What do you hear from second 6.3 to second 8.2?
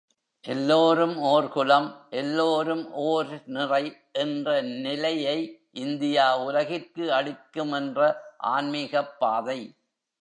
உலகிற்கு அளிக்கும் என்ற